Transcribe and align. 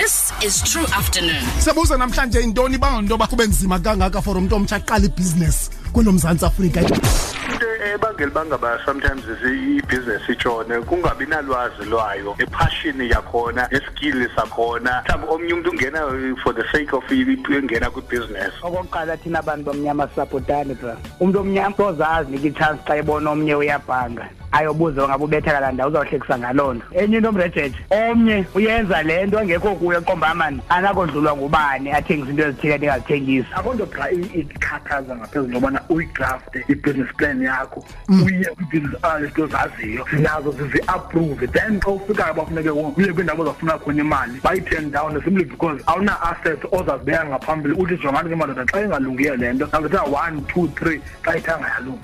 This 0.00 0.32
is 0.42 0.54
True 0.62 0.86
Afternoon. 1.00 1.42
Sebuza 1.60 1.96
namhlanje 2.00 2.40
indoni 2.40 2.74
ibanga 2.76 2.98
into 3.00 3.18
bakube 3.18 3.46
nzima 3.46 3.78
kangaka 3.78 4.22
for 4.24 4.34
umuntu 4.36 4.54
omtsha 4.56 4.76
aqala 4.76 5.04
ibusiness 5.04 5.68
kwelo 5.92 6.12
mzansi 6.12 6.44
Afrika. 6.46 6.80
Into 6.80 7.66
ebangela 7.92 8.32
bangaba 8.32 8.80
sometimes 8.86 9.22
ibusiness 9.24 10.26
itshone 10.28 10.72
kungabi 10.86 11.26
nalwazi 11.26 11.84
lwayo 11.84 12.34
epassion 12.38 12.98
yakhona 13.12 13.68
eskill 13.70 14.24
sakhona 14.36 15.02
mhlawumbe 15.02 15.34
omnye 15.34 15.52
umuntu 15.52 15.70
ungena 15.70 16.00
for 16.42 16.54
the 16.54 16.64
sake 16.72 16.94
of 16.94 17.04
ingena 17.10 17.90
kwibusiness. 17.92 18.52
Okokuqala 18.62 19.16
thina 19.22 19.38
abantu 19.42 19.64
bomnyama 19.72 20.08
sapotani 20.16 20.80
bra. 20.80 20.96
Umuntu 21.20 21.40
omnyama 21.40 21.76
sozazi 21.76 22.32
niki 22.32 22.56
chance 22.56 22.80
xa 22.88 22.96
ebona 22.96 23.30
omnye 23.30 23.54
uyabhanga. 23.54 24.30
ayobuzwa 24.52 25.08
ngabe 25.08 25.24
ubetheka 25.24 25.60
la 25.60 25.72
ndawo 25.72 25.90
uzohlekisa 25.90 26.38
ngalona 26.38 26.80
enye 26.92 27.16
into 27.16 27.28
omrejeje 27.28 27.74
omnye 27.90 28.44
uyenza 28.54 29.02
le 29.02 29.26
nto 29.26 29.40
engekho 29.40 29.74
kuyo 29.76 30.00
qombamani 30.00 30.60
anakodlulwa 30.68 31.36
ngubani 31.36 31.92
athengisa 31.92 32.30
into 32.30 32.42
ezithile 32.42 32.78
ningazithengisi 32.78 33.48
akho 33.54 33.74
nto 33.74 33.88
ikhathaza 34.34 35.16
ngaphezulu 35.16 35.56
obana 35.58 35.80
uyidrafte 35.88 36.64
i-business 36.68 37.14
plan 37.16 37.42
yakho 37.42 37.84
mm. 38.08 38.22
uye 38.22 38.44
kwi-business 38.44 39.04
analyst 39.04 39.38
ozaziyo 39.38 40.06
mm. 40.12 40.20
nazo 40.22 40.52
zizi-approve 40.52 41.46
then 41.46 41.80
xa 41.80 41.88
ufikayo 41.90 42.34
bafuneke 42.34 42.70
uye 42.70 43.12
kwiindawo 43.12 43.42
ozafuna 43.42 43.78
khona 43.78 44.00
imali 44.02 44.40
bayi-turn 44.44 44.90
down 44.90 45.20
simply 45.24 45.44
because 45.44 45.82
awuna-assets 45.86 46.64
ozazibeka 46.72 47.26
ngaphambili 47.26 47.74
uthi 47.78 47.96
jongani 48.02 48.28
ke 48.30 48.36
madoda 48.36 48.64
xa 48.66 48.82
ingalungiyo 48.84 49.36
le 49.36 49.52
nto 49.52 49.68
nakuthiwa 49.72 50.02
one 50.26 50.40
two 50.40 50.66
three 50.68 51.00
xa 51.24 51.36
ithanga 51.36 51.68
yalunga 51.78 52.00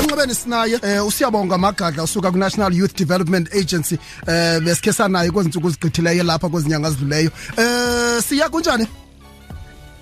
enxebeni 0.00 0.34
sinaye 0.34 0.74
um 0.74 0.90
eh, 0.90 1.06
usiya 1.06 1.31
usiyabonga 1.32 1.58
magadla 1.58 2.02
usuka 2.04 2.30
ku-national 2.30 2.74
youth 2.76 2.94
development 2.94 3.48
agency 3.56 3.98
eh 4.28 4.60
besikhe 4.60 4.92
sanaye 4.92 5.30
kwezinsuku 5.32 5.70
zigqithileyo 5.70 6.22
lapha 6.24 6.48
kwezinyanga 6.48 6.90
zidluleyo 6.92 7.30
eh 7.56 8.20
siya 8.22 8.48
kunjani 8.52 8.86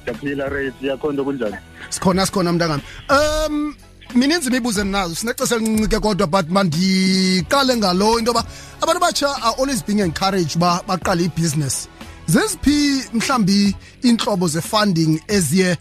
siyaphila 0.05 0.49
rate 0.51 0.75
siyakhonto 0.81 1.25
kunjani 1.25 1.57
sikhona 1.91 2.27
sikhona 2.27 2.53
mntakami 2.53 2.83
um 3.11 3.75
mininzi 4.15 4.49
imibuzo 4.51 4.81
endinazo 4.81 5.15
sinexesha 5.15 5.55
elincincike 5.57 6.01
kodwa 6.01 6.27
but 6.27 6.51
mandiqale 6.51 7.77
ngalo 7.77 8.19
into 8.19 8.33
yoba 8.35 8.45
abantu 8.83 8.99
abatsha 9.05 9.31
are 9.43 9.55
always 9.59 9.85
being 9.87 10.01
encouraged 10.01 10.57
uba 10.57 10.83
baqale 10.87 11.25
ibhizinesi 11.25 11.89
zeziphi 12.27 13.05
mhlambi 13.15 13.77
inhlobo 14.03 14.49
ze-funding 14.49 15.21
eziye 15.29 15.77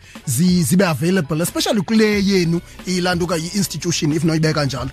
zibe 0.63 0.85
available 0.85 1.41
especially 1.43 1.81
kule 1.81 2.25
yenu 2.25 2.61
ilantuka 2.85 3.37
i-institution 3.37 4.13
if 4.13 4.23
noyibeka 4.23 4.65
njalo 4.65 4.89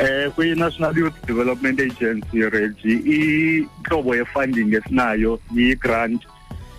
eh 0.00 0.30
kwi-national 0.34 0.96
youth 0.96 1.16
development 1.28 1.76
agency 1.80 2.42
regi 2.48 2.92
intlobo 3.04 4.16
funding, 4.32 4.72
esinayo 4.72 5.36
yi-grant 5.52 6.24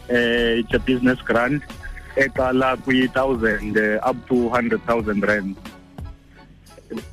eh, 0.09 0.59
it's 0.66 0.73
a 0.73 0.80
business 0.81 1.20
grant 1.22 1.61
eqala 2.17 2.73
kwi-thousand 2.83 3.78
eh, 3.78 4.00
up 4.03 4.17
to 4.28 4.50
hundred 4.50 4.81
thousand 4.89 5.22
rand 5.22 5.53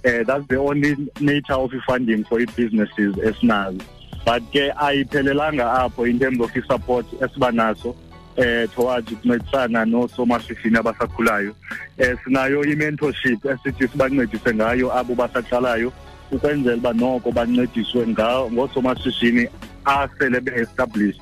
eh, 0.04 0.22
that's 0.24 0.46
the 0.48 0.56
only 0.56 0.96
nature 1.20 1.54
of 1.60 1.68
funding 1.86 2.24
for 2.24 2.40
i-businesses 2.40 3.14
esinazo 3.20 3.80
but 4.24 4.40
ke 4.56 4.72
ayiphelelanga 4.80 5.68
apho 5.84 6.04
in 6.08 6.18
terms 6.18 6.40
of 6.40 6.48
i-support 6.56 7.04
esiba 7.20 7.52
naso 7.52 7.92
eh 8.40 8.66
towards 8.74 9.04
ukuncedisana 9.12 9.84
nosomashishini 9.84 10.78
abasakhulayo 10.80 11.52
eh 11.98 12.16
sinayo 12.24 12.64
i-mentorship 12.64 13.36
esithi 13.44 13.84
sibancedise 13.88 14.54
ngayo 14.56 14.88
abo 14.98 15.12
basaqalayo 15.14 15.92
ukwenzela 16.32 16.76
uba 16.80 16.92
noko 16.96 17.28
bancediswe 17.32 18.06
ngoosomashishini 18.52 19.44
asele 19.84 20.40
be-established 20.40 21.20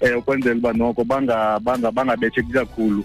um 0.00 0.16
ukwenzela 0.18 0.56
uba 0.56 0.72
noko 0.72 1.04
bangabetheki 1.84 2.48
kakhulu 2.52 3.04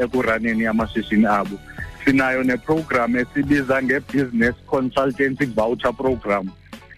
ekuraneni 0.00 0.64
amashishini 0.66 1.26
abo 1.28 1.58
sinayo 2.04 2.40
neprogram 2.44 3.12
esibiza 3.16 3.82
nge-business 3.82 4.54
consultancy 4.66 5.44
voucher 5.52 5.92
program 5.92 6.46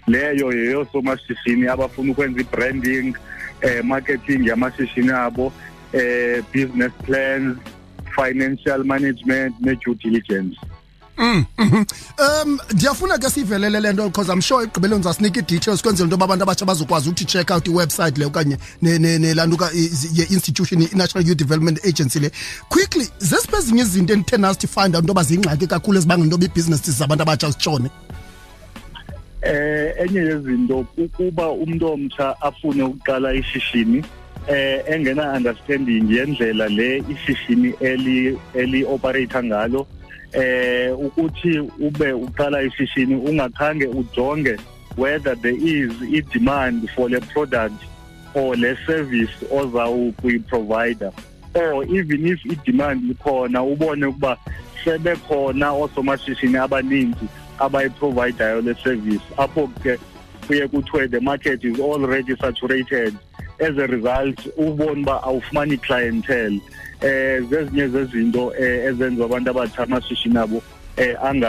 leyo 0.07 0.53
yeyosomashishini 0.55 1.67
abafuna 1.69 2.13
ukwenza 2.13 2.41
i-branding 2.41 3.15
eh 3.65 3.83
marketing 3.85 4.45
yamashishini 4.49 5.11
abo 5.11 5.53
eh 5.93 6.43
business 6.53 6.93
plans 7.07 7.57
financial 8.17 8.85
management 8.85 9.55
ne 9.61 9.75
due 9.77 9.95
diligence 9.95 10.57
Mm. 11.17 11.45
Mhm. 11.59 11.85
Um 12.19 12.59
ndiyafuna 12.75 13.19
ke 13.19 13.31
sivelele 13.31 13.81
lento 13.81 14.09
because 14.09 14.29
I'm 14.33 14.41
sure 14.41 14.65
egqibelweni 14.65 15.05
zasinika 15.05 15.39
i-details 15.41 15.81
kwenzela 15.83 16.11
into 16.11 16.17
abantu 16.17 16.43
abatsha 16.43 16.67
bazokwazi 16.67 17.09
ukuthi 17.09 17.25
check 17.25 17.51
out 17.53 17.67
iwebsite 17.69 18.19
le 18.19 18.25
okanye 18.27 18.59
nelantuka 18.83 19.71
ye-institution 19.75 20.83
i-National 20.83 21.25
Youth 21.29 21.39
Development 21.39 21.79
Agency 21.87 22.19
le 22.21 22.33
quickly 22.69 23.09
zesiphezinye 23.21 23.83
izinto 23.83 24.13
enithe 24.13 24.37
nasithi 24.37 24.67
find 24.67 24.97
out 24.97 25.03
into 25.05 25.11
yoba 25.13 25.23
ziyingxaki 25.23 25.67
kakhulu 25.69 25.99
ezibangela 25.99 26.25
into 26.25 26.35
yoba 26.35 26.45
ibhizinesi 26.47 26.91
zabantu 26.93 27.23
abatsha 27.23 27.51
zitshone 27.51 27.91
eh 29.45 29.95
enye 30.05 30.21
yezinto 30.21 30.87
ukuba 30.99 31.47
umuntu 31.51 31.87
omtsha 31.93 32.37
afune 32.43 32.83
ukuqala 32.83 33.33
ishishini 33.35 34.05
eh 34.51 34.81
engena 34.87 35.33
understanding 35.37 36.07
yendlela 36.11 36.69
le 36.69 37.05
ishishini 37.13 37.75
eli 37.81 38.39
eli 38.55 38.85
operate 38.85 39.43
ngalo 39.45 39.87
eh 40.33 40.99
ukuthi 40.99 41.59
ube 41.59 42.13
uqala 42.13 42.63
ishishini 42.63 43.15
ungakhange 43.17 43.87
ujonge 43.87 44.57
whether 44.97 45.35
there 45.37 45.57
is 45.61 45.93
i 46.13 46.21
demand 46.33 46.89
for 46.95 47.11
le 47.11 47.21
product 47.21 47.81
or 48.35 48.57
le 48.57 48.73
service 48.87 49.35
ozawukuyiprovider 49.53 51.13
or 51.55 51.85
even 51.97 52.25
if 52.33 52.41
i 52.49 52.57
demand 52.65 53.11
ikhona 53.11 53.61
ubone 53.63 54.07
ukuba 54.09 54.37
sebekhona 54.85 55.73
osomashishini 55.73 56.57
abaningi 56.65 57.29
abayiprovidayo 57.59 58.61
le 58.63 58.75
service 58.83 59.23
apho 59.39 59.69
ke 59.83 59.97
kuye 60.47 60.67
kuthiwe 60.69 61.11
the 61.11 61.21
market 61.21 61.65
is 61.65 61.79
already 61.81 62.35
saturated 62.37 63.17
as 63.61 63.77
a 63.79 63.87
result 63.87 64.39
ubone 64.59 65.01
uba 65.03 65.21
awufumani 65.23 65.79
clientele 65.79 66.61
um 67.03 67.49
zezinye 67.51 67.89
zezinto 67.89 68.49
um 68.49 68.55
ezenza 68.89 69.25
abantu 69.25 69.51
abatsha 69.51 69.83
amashishini 69.83 70.39
abo 70.39 70.63
um 70.99 71.45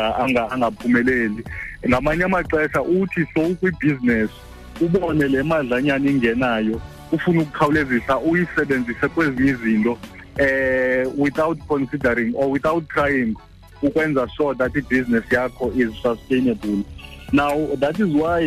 angaphumeleli 0.52 1.44
ngamanye 1.90 2.24
amaxesha 2.24 2.82
uthi 2.82 3.26
sowukwibhizinesi 3.34 4.34
ubone 4.82 5.28
le 5.28 5.44
madlanyana 5.44 6.10
ingenayo 6.12 6.82
ufuna 7.12 7.42
ukukhawulezisa 7.42 8.20
uyisebenzise 8.20 9.08
kwezinye 9.08 9.52
izinto 9.52 9.98
um 10.40 11.12
without 11.18 11.58
considering 11.68 12.34
or 12.36 12.48
without 12.52 12.88
trying 12.90 13.36
ukwenza 13.81 14.28
sure 14.30 14.56
that 14.56 14.74
business 14.90 15.24
yakho 15.30 15.74
is 15.75 15.94
sustainable 16.02 16.84
now 17.31 17.68
that 17.75 18.00
is 18.00 18.08
why 18.13 18.40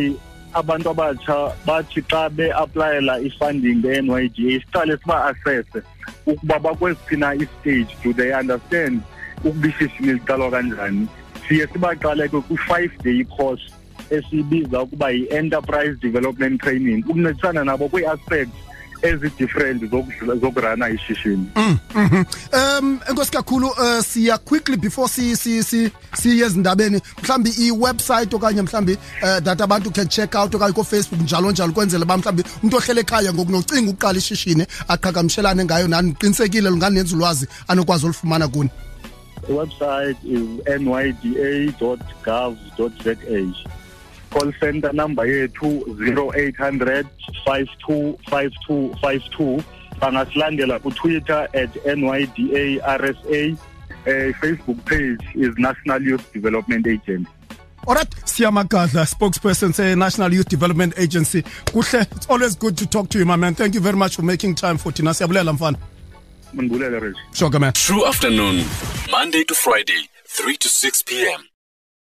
abantu 0.55 0.89
abatsha 0.93 1.37
bathi 1.67 2.01
xa 2.13 2.21
beaplayela 2.37 3.15
i-funding 3.27 3.83
e-nyga 3.85 4.61
siqale 4.61 4.97
siba-assesse 5.03 5.83
ukuba 6.25 6.57
bakwesiphi 6.65 7.17
na 7.17 7.33
istage 7.35 7.93
do 8.03 8.13
they 8.13 8.31
understand 8.33 9.01
ukuba 9.43 9.67
ishishini 9.67 10.13
liqalwa 10.17 10.49
kanjani 10.55 11.07
siye 11.47 11.67
sibaqaleke 11.67 12.41
kwi-five 12.47 12.91
day 13.03 13.23
course 13.23 13.65
esiyibiza 14.09 14.81
ukuba 14.81 15.09
yi-enterprise 15.11 15.95
development 16.01 16.61
training 16.61 17.03
ukuncedisana 17.03 17.63
nabo 17.63 17.87
kwii-aspects 17.89 18.57
ezi-different 19.01 19.91
zokurana 20.41 20.89
ishishini 20.89 21.47
mm, 21.55 21.77
mhm. 21.95 22.23
um 22.53 22.99
enkosi 23.09 23.31
kakhulu 23.31 23.67
um 23.67 24.01
siya 24.01 24.37
quickly 24.37 24.77
before 24.77 25.09
siye 25.09 25.89
ezindabeni 26.45 27.01
mhlawumbi 27.23 27.49
iwebsite 27.49 28.35
okanye 28.35 28.61
mhlawumbi 28.61 28.93
um 28.93 28.99
uh, 29.29 29.37
that 29.39 29.61
abantu 29.61 29.91
can 29.91 30.07
check 30.07 30.35
out 30.35 30.55
okanye 30.55 30.73
koofacebook 30.73 31.21
njalo 31.21 31.51
njalo 31.51 31.73
kwenzele 31.73 32.03
uba 32.03 32.17
mhlawumbi 32.17 32.49
umntu 32.63 32.77
ohlele 32.77 33.01
ekhaya 33.01 33.33
ngoku 33.33 33.51
nocinga 33.51 33.91
ukuqala 33.91 34.17
ishishini 34.17 34.65
aqhagamshelane 34.87 35.65
ngayo 35.65 35.87
nani 35.87 36.09
ndiqinisekile 36.09 36.69
lunganenza 36.69 37.15
ulwazi 37.15 37.47
anokwazi 37.67 38.05
olufumana 38.05 38.47
kuni 38.47 38.69
The 39.47 39.53
website 39.53 40.17
is 40.23 40.39
nyda.gov.za 40.79 43.15
call 44.29 44.51
center 44.59 44.91
number 44.93 45.25
yethu 45.25 45.83
0800 46.29 47.07
525252 47.47 49.63
bangasilandela 49.99 50.79
ku-twitter 50.79 51.47
at 51.53 51.75
nyda 51.85 52.97
rsa 52.97 53.47
uh, 53.51 53.57
eh, 54.05 54.33
facebook 54.41 54.77
page 54.85 55.19
is 55.35 55.49
national 55.57 56.03
youth 56.07 56.33
development 56.33 56.87
agency 56.87 57.29
Alright, 57.87 58.09
Siamagadla, 58.25 59.05
spokesperson 59.05 59.73
say 59.73 59.95
National 59.95 60.31
Youth 60.33 60.49
Development 60.49 60.93
Agency. 60.97 61.41
Kuhle, 61.43 62.01
it's 62.11 62.27
always 62.29 62.55
good 62.57 62.77
to 62.77 62.85
talk 62.85 63.09
to 63.09 63.17
you, 63.17 63.25
my 63.25 63.35
man. 63.37 63.55
Thank 63.55 63.73
you 63.73 63.79
very 63.79 63.95
much 63.95 64.15
for 64.17 64.21
making 64.21 64.55
time 64.55 64.77
for 64.77 64.91
Tina. 64.91 65.11
Siyabulela 65.13 65.53
mfana. 65.53 65.77
Mbulela 66.53 66.99
Rich. 67.01 67.15
Sure, 67.33 67.59
man. 67.59 67.73
True 67.73 68.05
afternoon, 68.05 68.65
Monday 69.09 69.45
to 69.45 69.53
Friday, 69.55 70.09
3 70.27 70.57
to 70.57 70.67
6 70.67 71.03
p.m. 71.03 71.58